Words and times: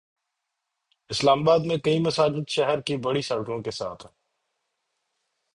اسلام 1.09 1.39
آباد 1.41 1.59
میں 1.65 1.77
کئی 1.77 1.99
مساجد 1.99 2.49
شہرکی 2.49 2.97
بڑی 2.97 3.21
سڑکوں 3.21 3.61
کے 3.61 3.71
ساتھ 3.71 4.05
ہیں۔ 4.05 4.13